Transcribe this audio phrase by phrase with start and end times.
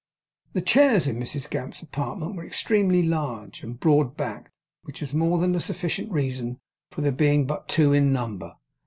[0.53, 4.49] The chairs in Mrs Gamp's apartment were extremely large and broad backed,
[4.81, 6.57] which was more than a sufficient reason
[6.89, 8.55] for there being but two in number.